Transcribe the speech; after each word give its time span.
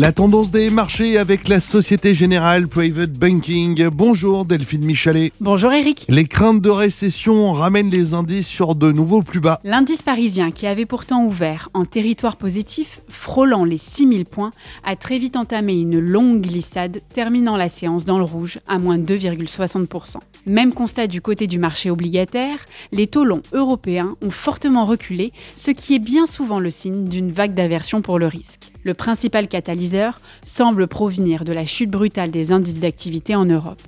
La 0.00 0.12
tendance 0.12 0.52
des 0.52 0.70
marchés 0.70 1.18
avec 1.18 1.48
la 1.48 1.58
Société 1.58 2.14
Générale 2.14 2.68
Private 2.68 3.10
Banking. 3.10 3.88
Bonjour 3.88 4.44
Delphine 4.44 4.84
Michalet. 4.84 5.32
Bonjour 5.40 5.72
Eric. 5.72 6.04
Les 6.08 6.24
craintes 6.24 6.60
de 6.60 6.70
récession 6.70 7.52
ramènent 7.52 7.90
les 7.90 8.14
indices 8.14 8.46
sur 8.46 8.76
de 8.76 8.92
nouveaux 8.92 9.24
plus 9.24 9.40
bas. 9.40 9.58
L'indice 9.64 10.02
parisien, 10.02 10.52
qui 10.52 10.68
avait 10.68 10.86
pourtant 10.86 11.24
ouvert 11.24 11.68
en 11.74 11.84
territoire 11.84 12.36
positif, 12.36 13.00
frôlant 13.08 13.64
les 13.64 13.76
6000 13.76 14.24
points, 14.24 14.52
a 14.84 14.94
très 14.94 15.18
vite 15.18 15.34
entamé 15.34 15.72
une 15.72 15.98
longue 15.98 16.42
glissade, 16.42 17.00
terminant 17.12 17.56
la 17.56 17.68
séance 17.68 18.04
dans 18.04 18.18
le 18.18 18.24
rouge 18.24 18.60
à 18.68 18.78
moins 18.78 18.98
2,60%. 18.98 20.18
Même 20.46 20.74
constat 20.74 21.08
du 21.08 21.20
côté 21.20 21.48
du 21.48 21.58
marché 21.58 21.90
obligataire, 21.90 22.60
les 22.92 23.08
taux 23.08 23.24
longs 23.24 23.42
européens 23.52 24.14
ont 24.22 24.30
fortement 24.30 24.84
reculé, 24.84 25.32
ce 25.56 25.72
qui 25.72 25.96
est 25.96 25.98
bien 25.98 26.28
souvent 26.28 26.60
le 26.60 26.70
signe 26.70 27.08
d'une 27.08 27.32
vague 27.32 27.54
d'aversion 27.54 28.00
pour 28.00 28.20
le 28.20 28.28
risque. 28.28 28.70
Le 28.88 28.94
principal 28.94 29.48
catalyseur 29.48 30.18
semble 30.46 30.86
provenir 30.86 31.44
de 31.44 31.52
la 31.52 31.66
chute 31.66 31.90
brutale 31.90 32.30
des 32.30 32.52
indices 32.52 32.80
d'activité 32.80 33.34
en 33.34 33.44
Europe. 33.44 33.82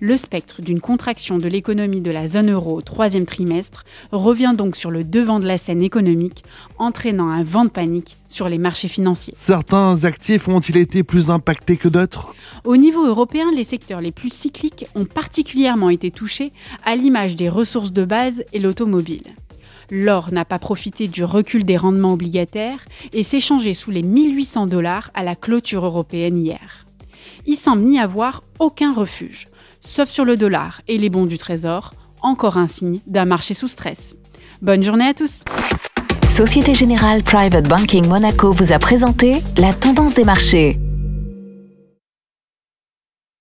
Le 0.00 0.16
spectre 0.16 0.62
d'une 0.62 0.80
contraction 0.80 1.38
de 1.38 1.46
l'économie 1.46 2.00
de 2.00 2.10
la 2.10 2.26
zone 2.26 2.50
euro 2.50 2.76
au 2.76 2.82
troisième 2.82 3.24
trimestre 3.24 3.84
revient 4.10 4.54
donc 4.58 4.74
sur 4.74 4.90
le 4.90 5.04
devant 5.04 5.38
de 5.38 5.46
la 5.46 5.58
scène 5.58 5.80
économique, 5.80 6.42
entraînant 6.78 7.28
un 7.28 7.44
vent 7.44 7.64
de 7.64 7.70
panique 7.70 8.16
sur 8.26 8.48
les 8.48 8.58
marchés 8.58 8.88
financiers. 8.88 9.34
Certains 9.36 10.02
actifs 10.02 10.48
ont-ils 10.48 10.76
été 10.76 11.04
plus 11.04 11.30
impactés 11.30 11.76
que 11.76 11.86
d'autres? 11.86 12.34
Au 12.64 12.76
niveau 12.76 13.06
européen, 13.06 13.46
les 13.54 13.62
secteurs 13.62 14.00
les 14.00 14.10
plus 14.10 14.32
cycliques 14.32 14.86
ont 14.96 15.04
particulièrement 15.04 15.88
été 15.88 16.10
touchés, 16.10 16.52
à 16.84 16.96
l'image 16.96 17.36
des 17.36 17.48
ressources 17.48 17.92
de 17.92 18.04
base 18.04 18.42
et 18.52 18.58
l'automobile. 18.58 19.22
L'or 19.94 20.32
n'a 20.32 20.46
pas 20.46 20.58
profité 20.58 21.06
du 21.06 21.22
recul 21.22 21.64
des 21.64 21.76
rendements 21.76 22.14
obligataires 22.14 22.86
et 23.12 23.22
s'est 23.22 23.40
changé 23.40 23.74
sous 23.74 23.90
les 23.90 24.00
1800 24.00 24.66
dollars 24.66 25.10
à 25.12 25.22
la 25.22 25.36
clôture 25.36 25.84
européenne 25.84 26.38
hier. 26.38 26.86
Il 27.44 27.56
semble 27.56 27.82
n'y 27.82 28.00
avoir 28.00 28.42
aucun 28.58 28.90
refuge, 28.90 29.48
sauf 29.82 30.08
sur 30.08 30.24
le 30.24 30.38
dollar 30.38 30.80
et 30.88 30.96
les 30.96 31.10
bons 31.10 31.26
du 31.26 31.36
Trésor, 31.36 31.92
encore 32.22 32.56
un 32.56 32.68
signe 32.68 33.00
d'un 33.06 33.26
marché 33.26 33.52
sous 33.52 33.68
stress. 33.68 34.16
Bonne 34.62 34.82
journée 34.82 35.08
à 35.08 35.12
tous 35.12 35.42
Société 36.24 36.72
Générale 36.72 37.22
Private 37.22 37.68
Banking 37.68 38.08
Monaco 38.08 38.50
vous 38.50 38.72
a 38.72 38.78
présenté 38.78 39.42
la 39.58 39.74
tendance 39.74 40.14
des 40.14 40.24
marchés. 40.24 40.78